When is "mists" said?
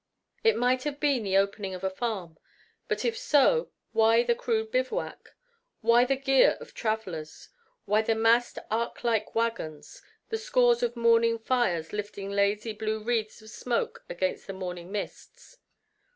14.91-15.57